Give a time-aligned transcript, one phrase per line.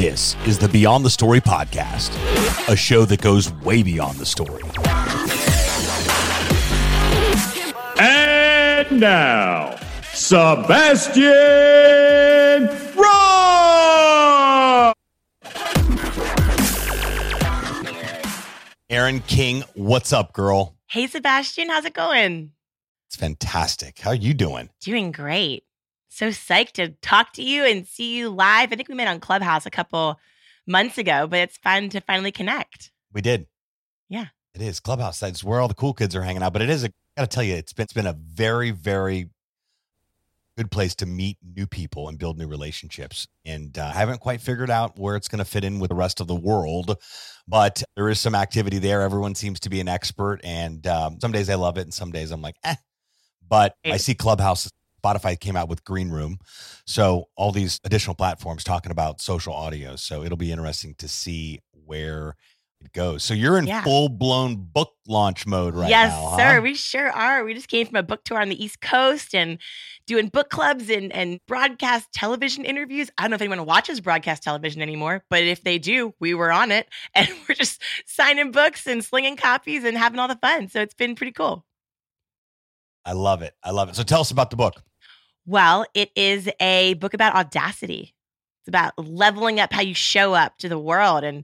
[0.00, 2.08] This is the Beyond the Story podcast,
[2.70, 4.62] a show that goes way beyond the story.
[7.98, 9.76] And now,
[10.14, 11.20] Sebastian
[12.96, 14.96] Rusk!
[18.88, 20.76] Erin King, what's up, girl?
[20.86, 22.52] Hey, Sebastian, how's it going?
[23.08, 23.98] It's fantastic.
[23.98, 24.70] How are you doing?
[24.80, 25.64] Doing great.
[26.12, 28.72] So psyched to talk to you and see you live.
[28.72, 30.18] I think we met on Clubhouse a couple
[30.66, 32.90] months ago, but it's fun to finally connect.
[33.12, 33.46] We did.
[34.08, 34.26] Yeah.
[34.54, 34.80] It is.
[34.80, 35.20] Clubhouse.
[35.20, 36.52] That's where all the cool kids are hanging out.
[36.52, 38.72] But it is, a, I got to tell you, it's been, it's been a very,
[38.72, 39.30] very
[40.56, 43.28] good place to meet new people and build new relationships.
[43.46, 45.94] And uh, I haven't quite figured out where it's going to fit in with the
[45.94, 46.96] rest of the world,
[47.46, 49.00] but there is some activity there.
[49.00, 50.40] Everyone seems to be an expert.
[50.42, 51.82] And um, some days I love it.
[51.82, 52.74] And some days I'm like, eh.
[53.48, 56.38] But I see Clubhouse Spotify came out with Green Room.
[56.86, 59.96] So all these additional platforms talking about social audio.
[59.96, 62.36] So it'll be interesting to see where
[62.82, 63.22] it goes.
[63.22, 63.82] So you're in Yeah.
[63.82, 66.36] full blown book launch mode right yes, now.
[66.38, 66.54] sir.
[66.56, 66.60] huh?
[66.62, 67.44] We sure are.
[67.44, 69.58] We just came from a book tour on the East Coast and
[70.06, 73.10] doing book clubs and, and broadcast television interviews.
[73.18, 76.50] I don't know if anyone watches broadcast television anymore, but if they do, we were
[76.50, 80.68] on it and we're just signing books and slinging copies and having all the fun.
[80.68, 81.66] So it's been pretty cool.
[83.04, 83.54] I love it.
[83.62, 83.96] I love it.
[83.96, 84.82] So tell us about the book.
[85.50, 88.14] Well, it is a book about audacity.
[88.60, 91.42] It's about leveling up how you show up to the world and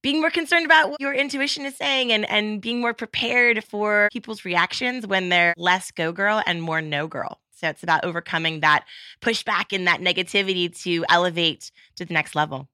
[0.00, 4.08] being more concerned about what your intuition is saying and, and being more prepared for
[4.10, 7.42] people's reactions when they're less go girl and more no girl.
[7.50, 8.86] So it's about overcoming that
[9.20, 12.70] pushback and that negativity to elevate to the next level.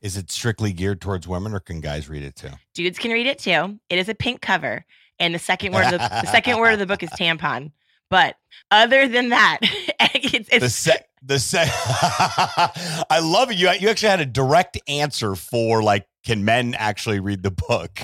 [0.00, 2.52] Is it strictly geared towards women or can guys read it too?
[2.72, 3.78] Dudes can read it too.
[3.90, 4.86] It is a pink cover.
[5.18, 7.72] And the second word of the, the second word of the book is tampon.
[8.12, 8.36] But
[8.70, 11.68] other than that, it's, it's The sec the sec
[13.10, 13.56] I love it.
[13.56, 18.00] You you actually had a direct answer for like can men actually read the book?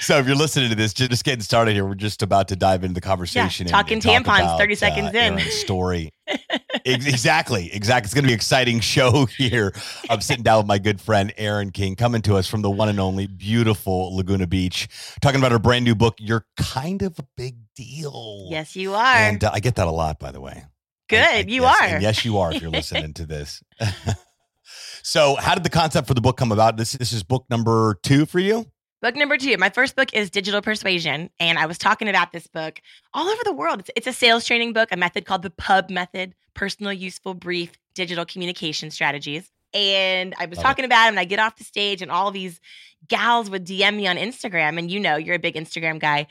[0.00, 2.84] So if you're listening to this, just getting started here, we're just about to dive
[2.84, 3.64] into the conversation.
[3.66, 5.38] and- talking and talk tampons, about, 30 seconds in.
[5.50, 6.10] Story.
[6.84, 8.06] Exactly, exactly.
[8.06, 9.72] It's going to be an exciting show here.
[10.08, 12.88] I'm sitting down with my good friend Erin King, coming to us from the one
[12.88, 14.88] and only beautiful Laguna Beach,
[15.20, 16.14] talking about her brand new book.
[16.18, 18.46] You're kind of a big deal.
[18.50, 19.14] yes, you are.
[19.16, 20.64] and uh, I get that a lot, by the way.
[21.10, 22.00] Good, I- I- you yes, are.
[22.00, 22.52] yes, you are.
[22.52, 23.62] If you're listening to this.
[25.02, 26.76] so, how did the concept for the book come about?
[26.76, 28.66] This this is book number two for you.
[29.02, 29.56] Book number two.
[29.56, 31.30] My first book is Digital Persuasion.
[31.40, 32.80] And I was talking about this book
[33.14, 33.80] all over the world.
[33.80, 37.72] It's, it's a sales training book, a method called the PUB method Personal, Useful, Brief
[37.94, 39.50] Digital Communication Strategies.
[39.72, 40.68] And I was Love it.
[40.68, 42.60] talking about it, and I get off the stage, and all these
[43.08, 44.78] gals would DM me on Instagram.
[44.78, 46.26] And you know, you're a big Instagram guy.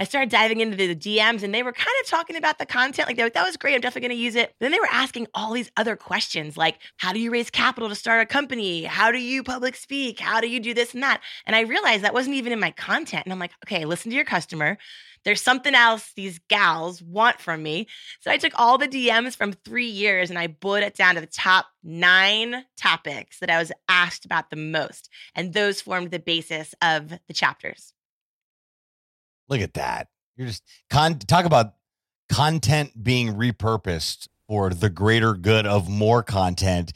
[0.00, 3.06] I started diving into the DMs and they were kind of talking about the content.
[3.06, 3.74] Like, they were like, that was great.
[3.74, 4.54] I'm definitely going to use it.
[4.58, 7.94] Then they were asking all these other questions like, how do you raise capital to
[7.94, 8.84] start a company?
[8.84, 10.18] How do you public speak?
[10.18, 11.20] How do you do this and that?
[11.44, 13.26] And I realized that wasn't even in my content.
[13.26, 14.78] And I'm like, okay, listen to your customer.
[15.26, 17.86] There's something else these gals want from me.
[18.20, 21.20] So I took all the DMs from three years and I boiled it down to
[21.20, 25.10] the top nine topics that I was asked about the most.
[25.34, 27.92] And those formed the basis of the chapters.
[29.50, 30.08] Look at that.
[30.36, 31.74] You're just con- talk about
[32.30, 36.92] content being repurposed for the greater good of more content.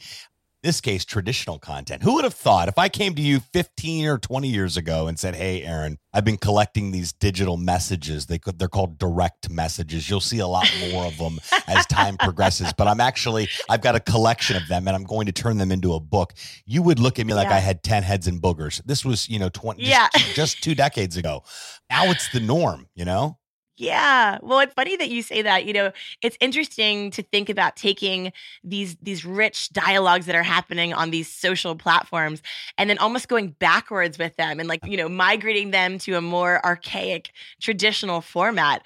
[0.65, 2.01] This case, traditional content.
[2.01, 5.19] Who would have thought if I came to you 15 or 20 years ago and
[5.19, 8.25] said, Hey, Erin, I've been collecting these digital messages.
[8.25, 10.09] They could, they're called direct messages.
[10.09, 11.37] You'll see a lot more of them
[11.67, 15.27] as time progresses, but I'm actually, I've got a collection of them and I'm going
[15.27, 16.33] to turn them into a book.
[16.65, 17.57] You would look at me like Yeah.
[17.57, 18.81] I had 10 heads and boogers.
[18.85, 20.33] This was, you know, 20, just- Yeah.
[20.33, 21.43] just two decades ago.
[21.91, 23.37] Now it's the norm, you know?
[23.77, 24.37] Yeah.
[24.41, 25.65] Well, it's funny that you say that.
[25.65, 25.91] You know,
[26.21, 28.31] it's interesting to think about taking
[28.63, 32.41] these these rich dialogues that are happening on these social platforms
[32.77, 36.21] and then almost going backwards with them and like, you know, migrating them to a
[36.21, 38.81] more archaic traditional format.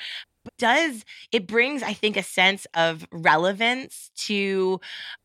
[0.58, 4.80] Does it brings I think a sense of relevance to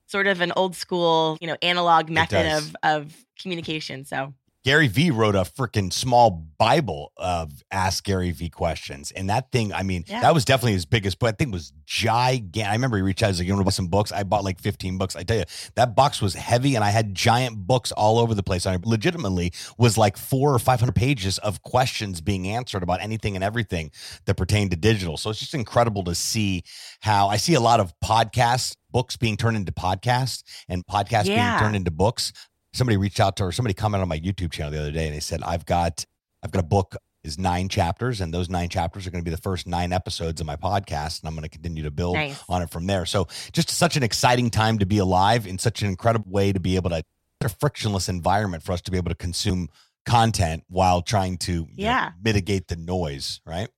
[0.06, 4.04] sort of an old school, you know, analog method of of communication.
[4.04, 4.34] So,
[4.64, 9.10] Gary Vee wrote a freaking small Bible of Ask Gary Vee questions.
[9.10, 10.22] And that thing, I mean, Yeah.
[10.22, 12.70] that was definitely his biggest, but I think was gigantic.
[12.70, 14.10] I remember he reached out, he's like, you want to buy some books?
[14.10, 15.16] I bought like 15 books.
[15.16, 15.44] I tell you,
[15.74, 18.64] that box was heavy and I had giant books all over the place.
[18.64, 23.44] I legitimately was like four or 500 pages of questions being answered about anything and
[23.44, 23.90] everything
[24.24, 25.18] that pertained to digital.
[25.18, 26.62] So it's just incredible to see
[27.00, 31.50] how I see a lot of podcasts, books being turned into podcasts and podcasts Yeah.
[31.50, 32.32] being turned into books
[32.74, 35.14] somebody reached out to her somebody commented on my youtube channel the other day and
[35.16, 36.04] they said i've got
[36.42, 39.34] i've got a book is nine chapters, and those nine chapters are going to be
[39.34, 42.44] the first nine episodes of my podcast, and I'm going to continue to build Nice.
[42.50, 43.06] on it from there.
[43.06, 46.60] So, just such an exciting time to be alive, in such an incredible way to
[46.60, 47.02] be able to
[47.42, 49.70] a frictionless environment for us to be able to consume
[50.04, 52.10] content while trying to you know, Yeah.
[52.22, 53.68] mitigate the noise, right?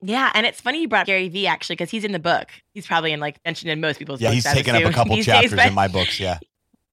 [0.00, 2.46] Yeah, and it's funny you brought Gary Vee actually because he's in the book.
[2.74, 4.44] He's probably in like mentioned in most people's Yeah, books.
[4.44, 6.20] he's taken up a couple days, chapters but- in my books.
[6.20, 6.38] Yeah.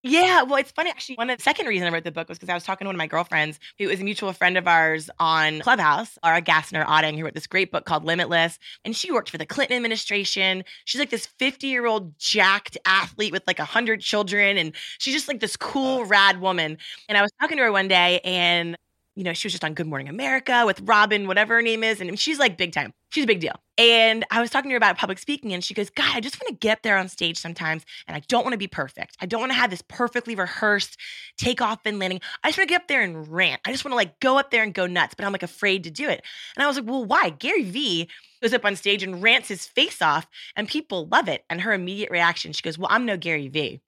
[0.07, 1.15] Yeah, well, it's funny actually.
[1.15, 2.89] One of the second reason I wrote the book was because I was talking to
[2.89, 6.85] one of my girlfriends who is a mutual friend of ours on Clubhouse, Laura Gassner
[6.85, 8.59] Otting, who wrote this great book called Limitless.
[8.85, 10.63] And she worked for the Clinton administration.
[10.85, 14.57] She's like this 50 year old jacked athlete with like 100 children.
[14.59, 16.77] And she's just like this cool, rad woman.
[17.09, 18.77] And I was talking to her one day and
[19.15, 22.01] you know, she was just on Good Morning America with Robin, whatever her name is.
[22.01, 22.93] And she's like big time.
[23.11, 23.55] She's a big deal.
[23.77, 26.37] And I was talking to her about public speaking, and she goes, God, I just
[26.41, 29.15] want to get there on stage sometimes, and I don't want to be perfect.
[29.21, 30.99] I don't want to have this perfectly rehearsed
[31.37, 32.19] takeoff and landing.
[32.43, 33.61] I just want to get up there and rant.
[33.65, 35.85] I just want to like go up there and go nuts, but I'm like afraid
[35.85, 36.23] to do it.
[36.55, 37.29] And I was like, well, why?
[37.29, 38.09] Gary Vee
[38.41, 40.27] goes up on stage and rants his face off,
[40.57, 41.45] and people love it.
[41.49, 43.81] And her immediate reaction, she goes, Well, I'm no Gary Vee.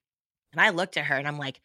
[0.52, 1.60] And I looked at her and I'm like,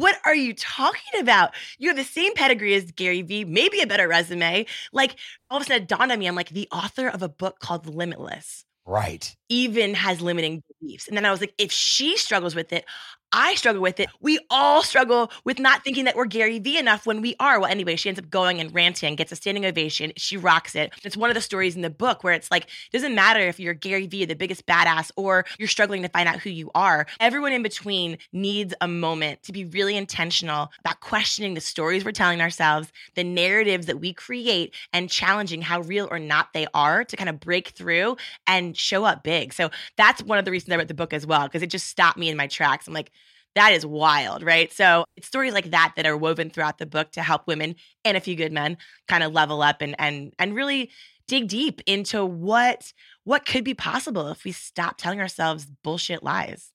[0.00, 1.54] what are you talking about?
[1.78, 4.66] You have the same pedigree as Gary Vee, maybe a better resume.
[4.92, 5.16] Like
[5.50, 7.58] all of a sudden it dawned on me, I'm like the author of a book
[7.60, 9.34] called Limitless Right.
[9.48, 11.08] even has limiting beliefs.
[11.08, 12.84] And then I was like, if she struggles with it,
[13.32, 14.08] I struggle with it.
[14.20, 17.58] We all struggle with not thinking that we're Gary Vee enough when we are.
[17.58, 20.12] Well, anyway, she ends up going and ranting, gets a standing ovation.
[20.16, 20.92] She rocks it.
[21.02, 23.58] It's one of the stories in the book where it's like, it doesn't matter if
[23.58, 27.06] you're Gary Vee, the biggest badass, or you're struggling to find out who you are.
[27.20, 32.12] Everyone in between needs a moment to be really intentional about questioning the stories we're
[32.12, 37.04] telling ourselves, the narratives that we create, and challenging how real or not they are
[37.04, 39.52] to kind of break through and show up big.
[39.54, 41.88] So that's one of the reasons I wrote the book as well, because it just
[41.88, 42.86] stopped me in my tracks.
[42.86, 43.10] I'm like,
[43.54, 44.72] that is wild, right?
[44.72, 48.16] So it's stories like that that are woven throughout the book to help women and
[48.16, 48.78] a few good men
[49.08, 50.90] kind of level up and and and really
[51.26, 52.92] dig deep into what
[53.24, 56.72] what could be possible if we stop telling ourselves bullshit lies.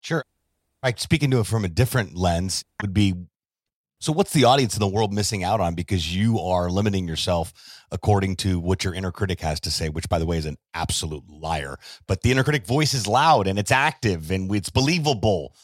[0.00, 0.24] Sure.
[0.82, 3.14] Like speaking to it from a different lens would be
[4.02, 7.52] so what's the audience in the world missing out on because you are limiting yourself
[7.92, 10.56] according to what your inner critic has to say, which by the way is an
[10.74, 11.76] absolute liar.
[12.08, 15.54] But the inner critic voice is loud and it's active and it's believable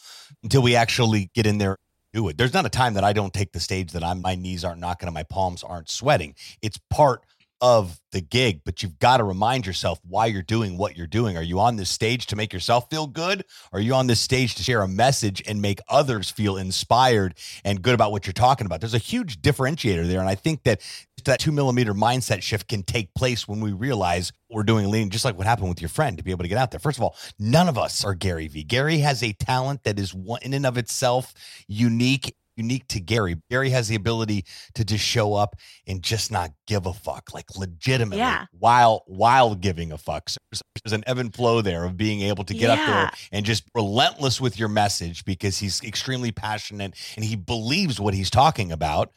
[0.41, 1.75] until we actually get in there
[2.13, 2.37] do it.
[2.37, 4.79] There's not a time that I don't take the stage that I'm my knees aren't
[4.79, 6.33] knocking and my palms aren't sweating.
[6.61, 7.25] It's part
[7.61, 11.37] of the gig, but you've got to remind yourself why you're doing what you're doing.
[11.37, 13.43] Are you on this stage to make yourself feel good?
[13.71, 17.81] Are you on this stage to share a message and make others feel inspired and
[17.81, 18.79] good about what you're talking about?
[18.79, 20.19] There's a huge differentiator there.
[20.19, 20.81] And I think that
[21.25, 25.25] that two millimeter mindset shift can take place when we realize we're doing lean, just
[25.25, 26.79] like what happened with your friend to be able to get out there.
[26.79, 28.63] First of all, none of us are Gary Vee.
[28.63, 31.33] Gary has a talent that is one in and of itself
[31.67, 33.37] unique unique to Gary.
[33.49, 34.45] Gary has the ability
[34.75, 35.55] to just show up
[35.87, 38.45] and just not give a fuck, like legitimately, Yeah.
[38.51, 40.29] while while giving a fuck.
[40.29, 43.11] So there's, there's an ebb and flow there of being able to get up there
[43.31, 48.29] and just relentless with your message because he's extremely passionate and he believes what he's
[48.29, 49.11] talking about.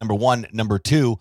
[0.00, 1.18] Number one, number two,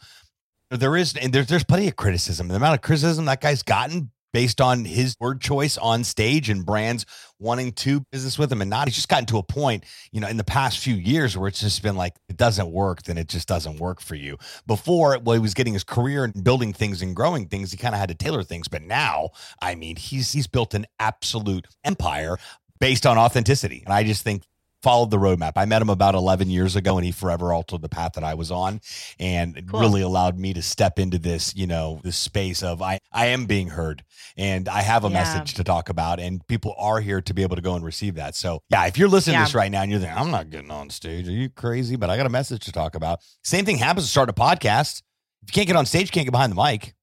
[0.71, 2.47] there is and there's there's plenty of criticism.
[2.50, 6.65] The amount of criticism that guy's gotten based on his word choice on stage and
[6.65, 7.06] brands
[7.39, 8.88] wanting to business with him and not.
[8.88, 11.59] He's just gotten to a point, you know, in the past few years where it's
[11.59, 14.38] just been like, it doesn't work, then it just doesn't work for you.
[14.65, 17.94] Before, while he was getting his career and building things and growing things, he kind
[17.94, 18.68] of had to tailor things.
[18.68, 19.29] But now,
[19.62, 22.38] I mean, he's he's built an absolute empire
[22.79, 23.84] based on authenticity.
[23.86, 24.43] And I just think
[24.88, 25.51] followed the roadmap.
[25.58, 28.36] I met him about 11 years ago and he forever altered the path that I
[28.36, 28.79] was on
[29.20, 29.82] and Cool.
[29.82, 33.48] really allowed me to step into this, you know, this space of I I am
[33.48, 34.06] being heard
[34.38, 35.13] and I have a Yeah.
[35.15, 38.15] message to talk about and people are here to be able to go and receive
[38.15, 38.34] that.
[38.36, 39.39] So, yeah, if you're listening Yeah.
[39.41, 41.98] to this right now and you're thinking I'm not getting on stage, are you crazy?
[41.98, 43.20] But I got a message to talk about.
[43.44, 45.01] Same thing happens to start a podcast.
[45.44, 46.96] If you can't get on stage, you can't get behind the mic.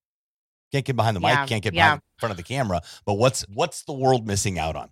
[0.72, 1.40] Can't get behind the Yeah.
[1.40, 2.80] mic, can't get behind in front of the camera.
[3.04, 4.88] But what's what's the world missing out on?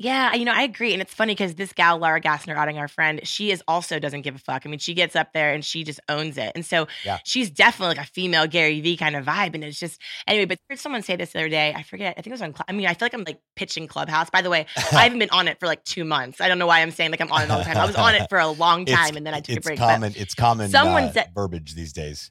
[0.00, 0.92] Yeah, you know, I agree.
[0.92, 4.22] And it's funny because this gal, Laura Gassner, Otting, our friend, she is also doesn't
[4.22, 4.62] give a fuck.
[4.64, 6.52] I mean, she gets up there and she just owns it.
[6.54, 7.18] And so Yeah.
[7.24, 9.54] she's definitely like a female Gary Vee kind of vibe.
[9.56, 11.74] And it's just, anyway, but I heard someone say this the other day.
[11.76, 12.14] I forget.
[12.16, 14.30] I think it was on, I mean, I feel like I'm like pitching Clubhouse.
[14.30, 16.40] By the way, I haven't been on it for like two months.
[16.40, 17.76] I don't know why I'm saying like I'm on it all the time.
[17.76, 19.80] I was on it for a long time and then I took a break.
[19.80, 20.12] common.
[20.16, 20.70] it's common.
[20.70, 22.30] someone uh, said- verbiage these days.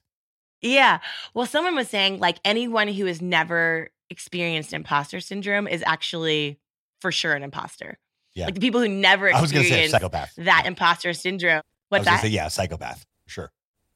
[0.62, 1.00] Yeah.
[1.34, 6.60] Well, someone was saying like anyone who has never experienced imposter syndrome is actually
[7.02, 7.98] for sure an imposter.
[8.34, 8.46] Yeah.
[8.46, 10.34] Like the people who never I was say experience psychopath.
[10.38, 11.62] that imposter syndrome.
[11.90, 12.22] What's was that?
[12.22, 13.06] say yeah, psychopath.
[13.26, 13.52] Sure.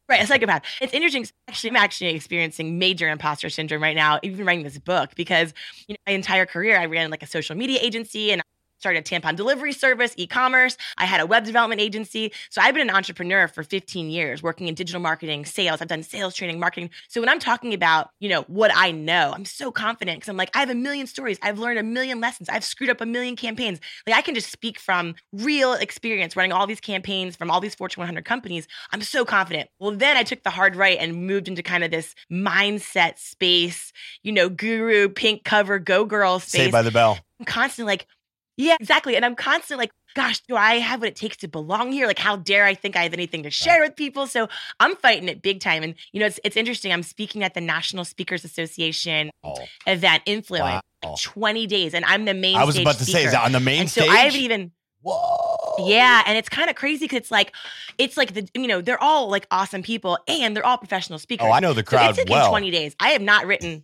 [0.10, 0.64] Right, a psychopath.
[0.82, 1.26] It's interesting.
[1.48, 5.54] Actually, I'm actually experiencing major imposter syndrome right now, even writing this book, because
[5.88, 8.42] you know, my entire career I ran like a social media agency and
[8.82, 10.76] started a tampon delivery service, e-commerce.
[10.98, 12.32] I had a web development agency.
[12.50, 15.82] So I've been an entrepreneur for 15 years, working in digital marketing, sales.
[15.82, 16.90] I've done sales training, marketing.
[17.08, 20.38] So when I'm talking about, you know, what I know, I'm so confident because I'm
[20.38, 21.38] like, I have a million stories.
[21.44, 22.50] I've learned a million lessons.
[22.50, 23.80] I've screwed up a million campaigns.
[24.08, 27.76] Like I can just speak from real experience running all these campaigns from all these
[27.76, 28.68] Fortune 100 companies.
[28.92, 29.70] I'm so confident.
[29.80, 33.94] Well, then I took the hard right and moved into kind of this mindset space,
[34.24, 36.62] you know, guru, pink cover, go girl space.
[36.62, 37.20] Saved by the bell.
[37.40, 38.08] I'm constantly like,
[38.62, 39.16] yeah, exactly.
[39.16, 42.06] And I'm constantly like, gosh, do I have what it takes to belong here?
[42.06, 44.28] Like, how dare I think I have anything to share with people?
[44.28, 44.48] So
[44.80, 45.82] I'm fighting it big time.
[45.84, 46.94] And you know, it's it's interesting.
[46.94, 49.56] I'm speaking at the National Speakers Association Oh,
[49.88, 51.16] event, Influence, wow.
[51.20, 52.56] 20 days, and I'm the main.
[52.56, 53.32] I was stage about to say, is speaker.
[53.32, 54.04] that on the main and so?
[54.04, 54.72] I haven't even.
[55.04, 55.88] Whoa.
[55.88, 57.54] Yeah, and it's kind of crazy because it's like,
[57.98, 61.48] it's like the you know they're all like awesome people and they're all professional speakers.
[61.50, 62.50] Oh, I know the So crowd it's well.
[62.52, 62.96] 20 days.
[63.00, 63.84] I have not written,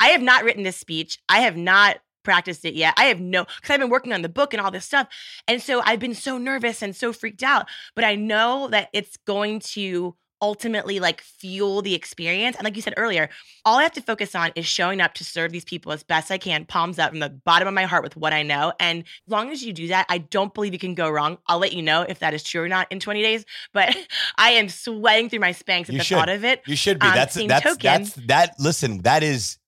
[0.00, 1.18] I have not written this speech.
[1.30, 1.98] I have not
[2.30, 2.94] practiced it yet.
[2.96, 5.08] I have no, because I've been working on the book and all this stuff.
[5.48, 7.66] And so I've been so nervous and so freaked out.
[7.96, 12.54] But I know that it's going to ultimately like fuel the experience.
[12.56, 13.30] And like you said earlier,
[13.64, 16.30] all I have to focus on is showing up to serve these people as best
[16.30, 18.72] I can, palms up from the bottom of my heart with what I know.
[18.78, 21.38] And as long as you do that, I don't believe you can go wrong.
[21.48, 23.44] I'll let you know if that is true or not in 20 days.
[23.74, 23.96] But
[24.38, 26.14] I am sweating through my Spanx at You the should.
[26.16, 26.62] thought of it.
[26.66, 27.08] You should be.
[27.08, 28.54] Um, that's that's token- that's that.
[28.60, 29.58] Listen, that is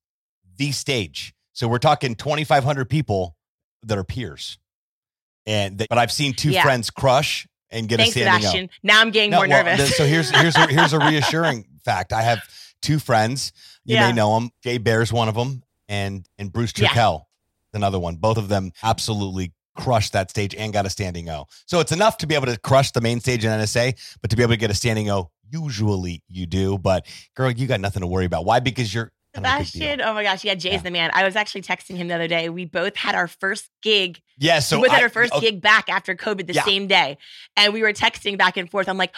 [0.59, 1.35] the stage.
[1.53, 3.37] So we're talking 2,500 people
[3.85, 4.59] that are peers,
[5.47, 6.63] and that, but I've seen two Yeah.
[6.63, 8.39] friends crush and get Thanks, a standing O.
[8.51, 8.71] Sebastian.
[8.83, 9.97] Now I'm getting No, more well, nervous.
[9.97, 12.13] so here's here's a, here's a reassuring fact.
[12.13, 12.41] I have
[12.81, 13.53] two friends.
[13.85, 14.09] You Yeah.
[14.09, 14.51] may know them.
[14.63, 17.19] Jay Baer's one of them, and and Bruce Yeah.
[17.75, 18.17] Another one.
[18.17, 21.47] Both of them absolutely crushed that stage and got a standing O.
[21.67, 24.37] So it's enough to be able to crush the main stage in NSA, but to
[24.37, 26.77] be able to get a standing O, usually you do.
[26.77, 28.45] But girl, you got nothing to worry about.
[28.45, 28.61] Why?
[28.61, 29.81] Because you're kind of a big deal.
[29.83, 30.79] Sebastian, oh my gosh, yeah, Jay's Yeah.
[30.83, 31.11] the man.
[31.15, 32.49] I was actually texting him the other day.
[32.49, 34.21] We both had our first gig.
[34.39, 34.59] Yeah.
[34.61, 36.65] So we both had our first okay, gig back after COVID the Yeah.
[36.65, 37.19] same day,
[37.57, 38.89] and we were texting back and forth.
[38.89, 39.15] I'm like.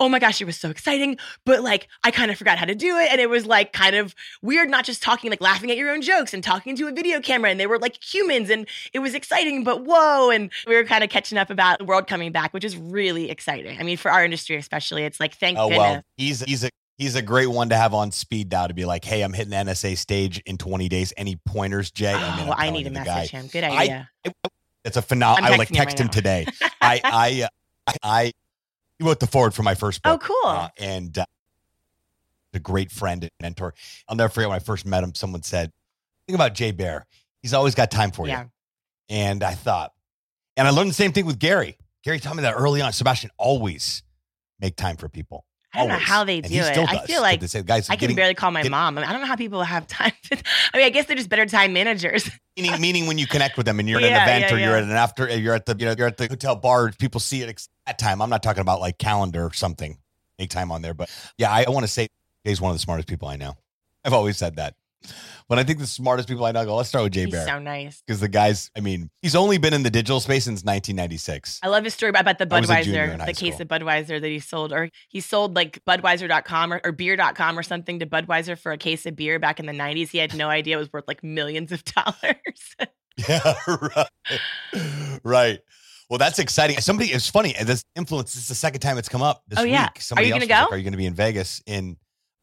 [0.00, 1.16] Oh my gosh, it was so exciting,
[1.46, 3.08] but like I kind of forgot how to do it.
[3.12, 6.02] And it was like kind of weird, not just talking, like laughing at your own
[6.02, 7.50] jokes and talking to a video camera.
[7.50, 10.30] And they were like humans and it was exciting, but whoa.
[10.30, 13.30] And we were kind of catching up about the world coming back, which is really
[13.30, 13.78] exciting.
[13.78, 15.78] I mean, for our industry, especially, it's like, thank Oh goodness.
[15.78, 16.70] well, he's he's a
[17.02, 19.50] he's a great one to have on speed dial to be like, hey, I'm hitting
[19.50, 21.12] the NSA stage in 20 days.
[21.16, 22.12] Any pointers, Jay?
[22.14, 23.46] Oh, I mean, I'm I need to message guy- him.
[23.48, 24.10] Good I- idea.
[24.84, 25.52] It's a phenomenal.
[25.52, 26.46] I'm like texting him text right him today.
[26.80, 27.42] I I
[27.88, 28.32] uh, I
[28.98, 30.22] he wrote the forward for my first book.
[30.30, 30.50] oh, cool.
[30.50, 31.24] uh, and uh,
[32.54, 33.74] a great friend and mentor.
[34.08, 35.14] I'll never forget when I first met him.
[35.14, 35.70] Someone said,
[36.26, 37.06] "Think about Jay Baer.
[37.42, 38.42] He's always got time for Yeah.
[38.42, 38.50] you."
[39.08, 39.92] And I thought,
[40.56, 41.76] and I learned the same thing with Gary.
[42.02, 42.92] Gary taught me that early on.
[42.92, 44.02] Sebastian always
[44.60, 45.44] make time for people.
[45.74, 46.72] I don't know how they do it.
[46.72, 48.98] Still I feel like they say, guys, I can getting, barely call my mom.
[48.98, 50.12] I, mean, I don't know how people have time.
[50.32, 52.30] I mean, I guess they're just better time managers.
[52.56, 54.76] meaning, meaning when you connect with them and you're at an event yeah, or you're
[54.76, 56.92] at an after, you're at the, you know, you're at the hotel bar.
[56.92, 58.20] People see it at time.
[58.20, 59.98] I'm not talking about like calendar or something.
[60.38, 62.08] Make time on there, but yeah, I, I want to say
[62.44, 63.54] Jay's one of the smartest people I know.
[64.04, 64.74] I've always said that.
[65.48, 67.32] When I think the smartest people I know, I go let's start with Jay He's
[67.32, 68.02] Baer so nice.
[68.06, 68.70] because the guys.
[68.76, 71.60] I mean, he's only been in the digital space since 1996.
[71.62, 73.62] I love his story about the I was a junior in Budweiser, the case school.
[73.62, 77.98] of Budweiser that he sold, or he sold like Budweiser.com or, or beer.com or something
[77.98, 80.10] to Budweiser for a case of beer back in the 90s.
[80.10, 82.76] He had no idea it was worth like millions of dollars.
[83.28, 84.08] Yeah, right.
[85.22, 85.58] right.
[86.08, 86.78] Well, that's exciting.
[86.80, 87.54] Somebody, it's funny.
[87.62, 88.32] This influence.
[88.34, 89.84] This is the second time it's come up this Oh, yeah.
[89.94, 90.00] week.
[90.00, 90.74] Somebody you gonna was like, go?
[90.74, 91.96] Are you going to be in Vegas in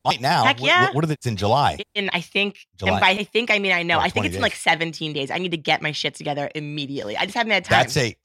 [0.05, 0.43] right now?
[0.43, 0.85] Heck yeah.
[0.85, 1.79] What, what are the, it's in July?
[1.95, 2.91] and I think, July.
[2.91, 4.43] and by I think, I mean, I know, I think 20 it's in days.
[4.43, 5.31] like 17 days.
[5.31, 7.17] I need to get my shit together immediately.
[7.17, 7.79] I just haven't had time.
[7.79, 8.15] That's a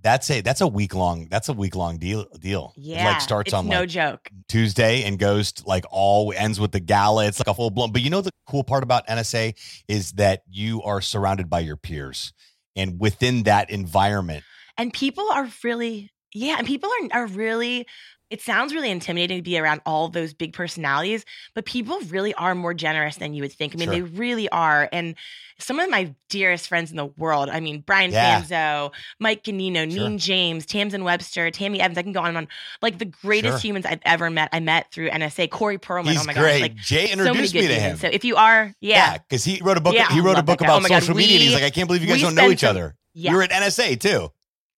[0.00, 2.72] that's a that's a week long that's a week long deal deal.
[2.76, 3.02] yeah.
[3.02, 4.30] It like starts on no like joke.
[4.48, 7.26] Tuesday and goes to like all ends with the gala.
[7.26, 7.90] It's like a full blown.
[7.90, 9.54] But you know the cool part about NSA
[9.88, 12.32] is that you are surrounded by your peers,
[12.76, 14.44] and within that environment,
[14.76, 17.86] And people are really, yeah, and people are, are really,
[18.30, 22.54] it sounds really intimidating to be around all those big personalities, but people really are
[22.54, 23.74] more generous than you would think.
[23.74, 23.94] I mean, Sure.
[23.94, 24.88] they really are.
[24.92, 25.14] And
[25.58, 28.42] some of my dearest friends in the world, I mean, Brian Yeah.
[28.42, 30.08] Fanzo, Mike Ganino, Sure.
[30.08, 32.48] Neen James, Tamsin Webster, Tammy Evans, I can go on and on.
[32.82, 33.68] Like the greatest Sure.
[33.70, 35.48] humans I've ever met, I met through NSA.
[35.50, 36.52] Corey Perlman, oh he's oh my great.
[36.58, 36.62] God.
[36.62, 37.80] Like Jay so introduced good me to him.
[37.82, 38.00] humans.
[38.02, 39.16] So if you are, yeah.
[39.18, 39.94] because he wrote a book.
[39.94, 40.60] Yeah, he wrote a book.
[40.60, 41.36] Oh about God, social media.
[41.36, 42.94] and He's like, I can't believe you guys don't know each some- other.
[43.14, 43.32] yeah.
[43.32, 44.30] You're at NSA too.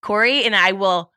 [0.03, 1.10] Corey and I will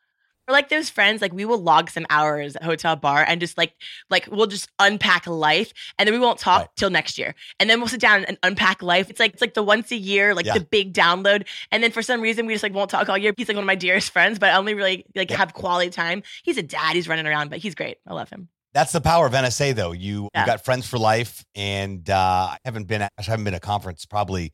[0.48, 3.58] we're like those friends, like we will log some hours at hotel bar and just
[3.58, 3.74] like
[4.10, 6.70] like we'll just unpack life and then we won't talk Right.
[6.76, 7.34] till next year.
[7.60, 9.10] And then we'll sit down and unpack life.
[9.10, 10.56] It's like it's like the once a year, like Yeah.
[10.56, 11.48] the big download.
[11.72, 13.34] And then for some reason we just like won't talk all year.
[13.38, 15.38] He's like one of my dearest friends, but I only really like Yeah.
[15.38, 16.24] have quality time.
[16.44, 17.98] He's a dad, he's running around, but he's great.
[18.08, 18.50] I love him.
[18.74, 19.92] That's the power of NSA, though.
[19.92, 20.42] You Yeah.
[20.42, 23.04] you got friends for life, and uh, I haven't been.
[23.04, 24.52] I haven't been at a conference probably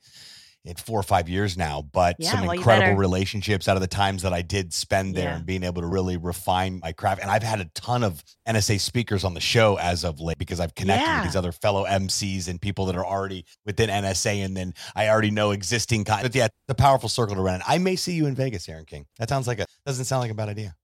[0.66, 3.88] in four or five years now, but Yeah, some well, incredible relationships out of the
[3.88, 5.36] times that I did spend there Yeah.
[5.38, 7.22] and being able to really refine my craft.
[7.22, 10.60] And I've had a ton of NSA speakers on the show as of late because
[10.60, 11.20] I've connected Yeah.
[11.22, 14.42] with these other fellow MCs and people that are already within NSA.
[14.44, 16.04] And then I already know existing.
[16.04, 17.56] Con- but yeah, a powerful circle to run.
[17.56, 17.62] in.
[17.68, 19.06] I may see you in Vegas, Erin King.
[19.18, 20.76] That sounds like a, doesn't sound like a bad idea.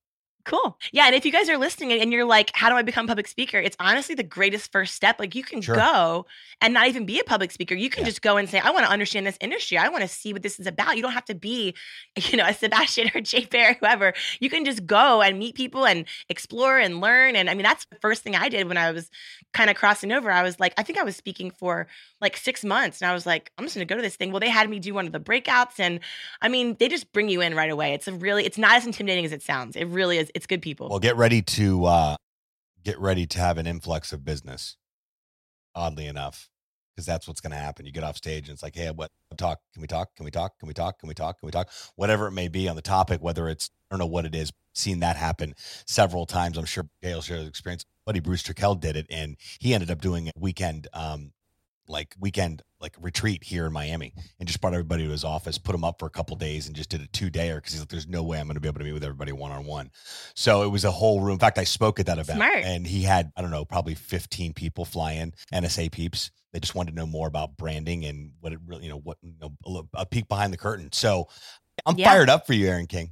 [0.45, 0.77] Cool.
[0.91, 1.07] Yeah.
[1.07, 3.27] And if you guys are listening and you're like, how do I become a public
[3.27, 3.57] speaker?
[3.57, 5.19] It's honestly the greatest first step.
[5.19, 5.75] Like you can Sure.
[5.75, 6.27] go
[6.61, 7.73] and not even be a public speaker.
[7.73, 8.09] You can Yeah.
[8.09, 9.77] just go and say, I want to understand this industry.
[9.79, 10.97] I want to see what this is about.
[10.97, 11.73] You don't have to be,
[12.29, 14.13] you know, a Sebastian or Jay Baer, whoever.
[14.39, 17.35] You can just go and meet people and explore and learn.
[17.35, 19.09] And I mean, that's the first thing I did when I was
[19.51, 20.29] kind of crossing over.
[20.31, 21.87] I was like, I think I was speaking for
[22.21, 23.01] like six months.
[23.01, 24.31] And I was like, I'm just gonna go to this thing.
[24.31, 25.79] Well, they had me do one of the breakouts.
[25.79, 26.01] And
[26.39, 27.93] I mean, they just bring you in right away.
[27.95, 29.75] It's a really, it's not as intimidating as it sounds.
[29.75, 30.31] It really is.
[30.35, 30.89] It's good people.
[30.89, 32.15] Well, get ready to uh,
[32.83, 34.77] get ready to have an influx of business.
[35.73, 36.49] Oddly enough,
[36.93, 37.85] because that's what's going to happen.
[37.85, 39.59] You get off stage and it's like, hey, what talk?
[39.73, 40.15] Can we talk?
[40.15, 40.57] Can we talk?
[40.59, 40.99] Can we talk?
[40.99, 41.39] Can we talk?
[41.39, 41.69] Can we talk?
[41.95, 44.51] Whatever it may be on the topic, whether it's I don't know what it is.
[44.73, 45.53] Seen that happen
[45.87, 46.57] several times.
[46.57, 47.85] I'm sure Gail shared the experience.
[48.05, 51.31] Buddy Bruce Turkel did it, and he ended up doing a weekend, um,
[51.87, 55.71] like weekend like retreat here in Miami, and just brought everybody to his office, put
[55.71, 57.89] them up for a couple days, and just did a two dayer because he's like,
[57.89, 59.89] there's no way I'm going to be able to meet with everybody one on one.
[60.35, 61.33] So it was a whole room.
[61.33, 62.63] In fact, I spoke at that event, Smart.
[62.63, 66.31] and he had I don't know probably 15 people fly in, NSA peeps.
[66.53, 69.17] They just wanted to know more about branding and what it really, you know, what
[69.21, 70.89] you know, a, a peek behind the curtain.
[70.91, 71.27] So
[71.85, 72.09] I'm Yeah.
[72.09, 73.11] fired up for you, Erin King.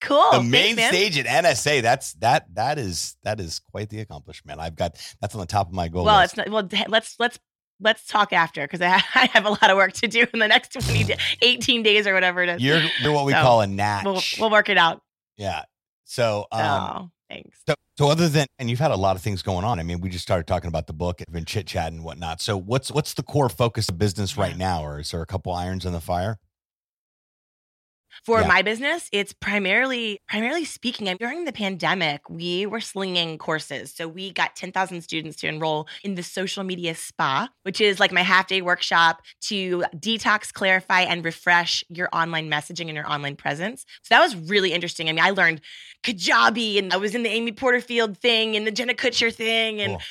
[0.00, 0.30] Cool.
[0.32, 1.82] the main Thanks, stage at NSA.
[1.82, 4.60] That's that that is that is quite the accomplishment.
[4.60, 6.38] I've got that's on the top of my goal Well, list.
[6.38, 6.50] it's not.
[6.72, 7.38] Well, let's let's
[7.80, 10.48] let's talk after because I, I have a lot of work to do in the
[10.48, 12.62] next 20, da- 18 days or whatever it is.
[12.62, 14.04] You're you're what we So, call a natch.
[14.04, 15.02] We'll, we'll work it out.
[15.36, 15.64] yeah.
[16.04, 17.58] So um, oh, thanks.
[17.68, 19.78] So, so other than and you've had a lot of things going on.
[19.78, 22.40] I mean, we just started talking about the book and been chit chatting and whatnot.
[22.40, 25.52] So what's what's the core focus of business right now, or is there a couple
[25.52, 26.38] irons in the fire?
[28.26, 28.46] For Yeah.
[28.48, 31.08] my business, it's primarily primarily speaking.
[31.08, 33.92] And during the pandemic, we were slinging courses.
[33.94, 38.12] So we got 10,000 students to enroll in the social media spa, which is like
[38.12, 43.36] my half day workshop to detox, clarify, and refresh your online messaging and your online
[43.36, 43.84] presence.
[44.02, 45.08] So that was really interesting.
[45.08, 45.60] I mean, I learned
[46.04, 49.92] Kajabi and I was in the Amy Porterfield thing and the Jenna Kutcher thing and
[49.94, 50.02] Cool.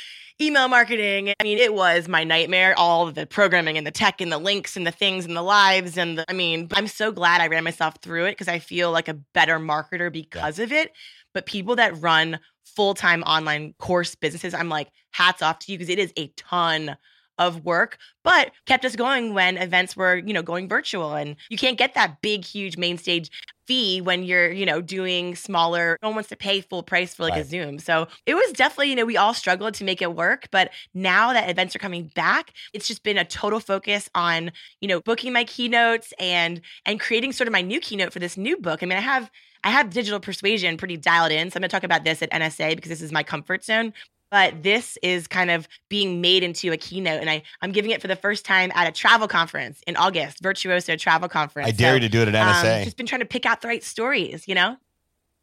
[0.41, 1.33] Email marketing.
[1.39, 4.77] I mean, it was my nightmare, all the programming and the tech and the links
[4.77, 5.97] and the things and the lives.
[5.97, 8.91] And the, I mean, I'm so glad I ran myself through it because I feel
[8.91, 10.91] like a better marketer because of it.
[11.33, 15.77] But people that run full time online course businesses, I'm like, hats off to you
[15.77, 16.95] because it is a ton
[17.39, 21.15] of work, but kept us going when events were, you know, going virtual.
[21.15, 23.31] And you can't get that big, huge main stage
[23.65, 25.97] fee when you're, you know, doing smaller.
[26.01, 27.41] No one wants to pay full price for like Right.
[27.45, 27.79] a Zoom.
[27.79, 30.47] So it was definitely, you know, we all struggled to make it work.
[30.51, 34.87] But now that events are coming back, it's just been a total focus on, you
[34.87, 38.57] know, booking my keynotes and and creating sort of my new keynote for this new
[38.57, 38.83] book.
[38.83, 39.31] I mean, I have
[39.63, 41.51] I have digital persuasion pretty dialed in.
[41.51, 43.93] So I'm gonna talk about this at NSA because this is my comfort zone.
[44.31, 47.19] But this is kind of being made into a keynote.
[47.21, 50.41] And I, I'm giving it for the first time at a travel conference in August,
[50.43, 51.67] Virtuoso Travel Conference.
[51.67, 52.83] I dare So, you to do it at um, NSA.
[52.83, 54.77] just been trying to pick out the right stories, you know?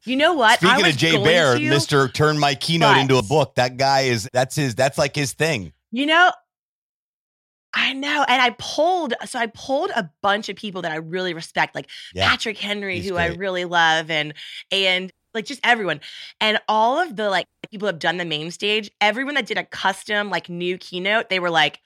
[0.05, 0.63] You know what?
[0.63, 2.13] I Speaking of Jay Baer, to- Mr.
[2.13, 3.57] Turn My Keynote into a book.
[3.57, 5.73] That guy is that's his that's like his thing.
[5.91, 6.31] You know,
[7.75, 8.25] I know.
[8.29, 11.89] And I pulled, so I pulled a bunch of people that I really respect, like
[12.15, 12.29] Yeah.
[12.29, 14.33] Patrick Henry, he's who I really love, and
[14.71, 16.01] and like just everyone.
[16.41, 19.65] And all of the like people have done the main stage, everyone that did a
[19.65, 21.81] custom like new keynote, they were like,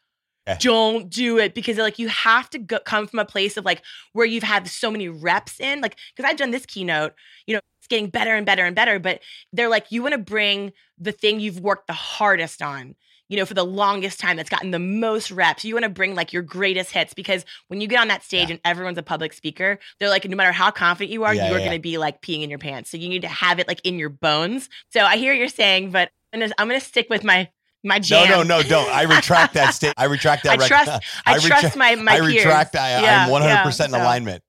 [0.46, 0.58] Yeah.
[0.58, 3.82] don't do it because like you have to go, come from a place of like
[4.12, 7.14] where you've had so many reps in like because i've done this keynote
[7.46, 9.20] you know it's getting better and better and better but
[9.52, 12.94] they're like you want to bring the thing you've worked the hardest on
[13.30, 16.14] you know for the longest time that's gotten the most reps you want to bring
[16.14, 18.54] like your greatest hits because when you get on that stage Yeah.
[18.56, 21.58] and everyone's a public speaker they're like no matter how confident you are Yeah, you're
[21.60, 23.66] yeah, going to be like peeing in your pants so you need to have it
[23.66, 27.24] like in your bones so i hear what you're saying but i'm gonna, stick with
[27.24, 27.48] my
[27.82, 28.90] my No, jam no, no, no, don't.
[28.90, 29.94] I retract that state.
[29.96, 30.52] I retract that.
[30.54, 32.34] I rec- trust- I, I trust my my I peers.
[32.44, 32.76] retract.
[32.76, 34.42] I, I'm 100% yeah, in alignment.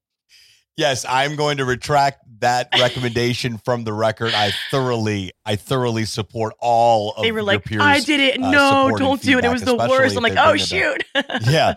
[0.75, 4.33] Yes, I'm going to retract that recommendation from the record.
[4.33, 7.81] I thoroughly, I thoroughly support all of They were like, peers.
[7.81, 8.39] I did it.
[8.41, 9.45] uh, no, don't do it.
[9.45, 10.15] It was the worst.
[10.17, 11.03] I'm like, oh been to the- shoot.
[11.49, 11.75] yeah.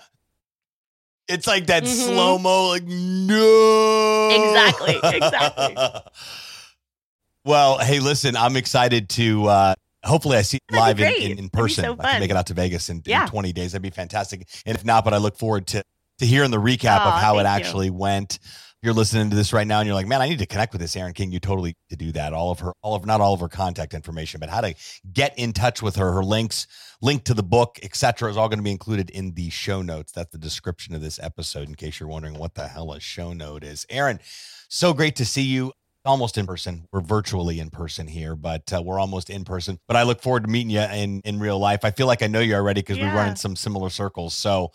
[1.27, 1.87] It's like that Mhm.
[2.07, 4.29] slow mo, like no.
[4.31, 5.77] Exactly, exactly.
[7.45, 9.47] well, hey, listen, I'm excited to.
[9.47, 9.75] uh
[10.05, 11.83] Hopefully, I see live in, in, in person.
[11.83, 13.73] so I can make it out to Vegas in, in 20 days.
[13.73, 14.47] That'd be fantastic.
[14.67, 15.83] And if not, but I look forward to
[16.19, 17.67] to hearing the recap of how it thank you.
[17.67, 18.39] actually went.
[18.85, 20.83] You're listening to this right now and you're like, man, I need to connect with
[20.83, 22.35] this Erin King, you totally to do that.
[22.35, 24.75] All of her, all of not all of her contact information, but how to
[25.11, 26.67] get in touch with her, her links,
[27.01, 30.13] link to the book, etc., is all going to be included in the show notes.
[30.13, 33.33] That's the description of this episode, in case you're wondering what the hell a show
[33.33, 33.87] note is.
[33.89, 34.21] Erin,
[34.69, 35.73] so great to see you.
[36.07, 36.87] Almost in person.
[36.93, 39.81] We're virtually in person here, but uh, we're almost in person.
[39.89, 41.83] But I look forward to meeting you in in real life.
[41.83, 43.11] I feel like I know you already because Yeah.
[43.11, 44.35] we run in some similar circles.
[44.35, 44.71] So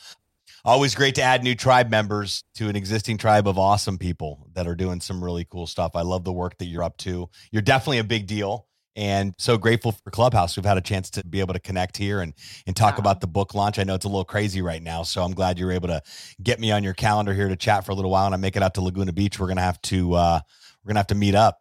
[0.66, 4.68] always great to add new tribe members to an existing tribe of awesome people that
[4.68, 5.92] are doing some really cool stuff.
[5.96, 7.30] I love the work that you're up to.
[7.52, 10.58] You're definitely a big deal and so grateful for Clubhouse.
[10.58, 12.34] We've had a chance to be able to connect here and
[12.68, 13.02] and talk Wow.
[13.02, 13.80] about the book launch.
[13.80, 16.02] I know it's a little crazy right now, so I'm glad you're able to
[16.44, 18.56] get me on your calendar here to chat for a little while and I make
[18.56, 19.40] it out to Laguna Beach.
[19.40, 20.40] We're going to have to uh
[20.84, 21.60] we're going to have to meet up.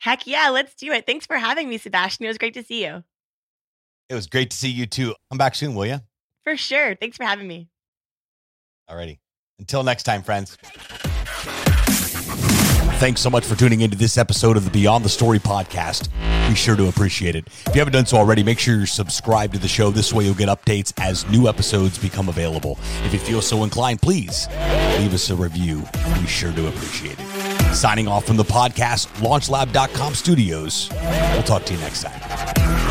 [0.00, 1.06] Heck yeah, let's do it.
[1.06, 2.24] Thanks for having me, Sebastian.
[2.26, 3.04] It was great to see you.
[4.08, 5.14] It was great to see you too.
[5.30, 6.00] Come back soon, will you?
[6.44, 6.94] For sure.
[6.94, 7.69] Thanks for having me.
[8.90, 9.18] Alrighty.
[9.58, 10.56] Until next time, friends.
[12.98, 16.10] Thanks so much for tuning into this episode of the Beyond the Story podcast.
[16.50, 17.46] Be sure to appreciate it.
[17.66, 19.90] If you haven't done so already, make sure you're subscribed to the show.
[19.90, 22.78] This way you'll get updates as new episodes become available.
[23.04, 24.48] If you feel so inclined, please
[24.98, 25.82] leave us a review.
[26.20, 27.74] Be sure to appreciate it.
[27.74, 30.90] Signing off from the podcast, launchlab.com studios.
[31.32, 32.89] We'll talk to you next time.